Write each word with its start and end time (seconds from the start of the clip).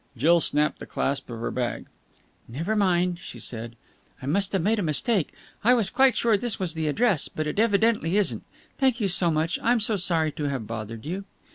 Jill 0.17 0.39
snapped 0.39 0.79
the 0.79 0.87
clasp 0.87 1.29
of 1.29 1.39
her 1.41 1.51
bag. 1.51 1.85
"Never 2.47 2.75
mind," 2.75 3.19
she 3.19 3.39
said. 3.39 3.75
"I 4.19 4.25
must 4.25 4.51
have 4.53 4.61
made 4.63 4.79
a 4.79 4.81
mistake. 4.81 5.31
I 5.63 5.75
was 5.75 5.91
quite 5.91 6.17
sure 6.17 6.31
that 6.31 6.41
this 6.41 6.59
was 6.59 6.73
the 6.73 6.87
address, 6.87 7.27
but 7.27 7.45
it 7.45 7.59
evidently 7.59 8.17
isn't. 8.17 8.41
Thank 8.79 8.99
you 8.99 9.07
so 9.07 9.29
much. 9.29 9.59
I'm 9.61 9.79
so 9.79 9.97
sorry 9.97 10.31
to 10.31 10.45
have 10.45 10.65
bothered 10.65 11.05
you." 11.05 11.25